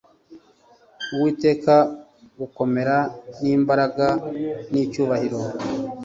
Uwiteka 1.13 1.75
gukomera 2.39 2.97
n 3.39 3.41
imbaraga 3.55 4.07
n 4.71 4.73
icyubahiro 4.83 5.39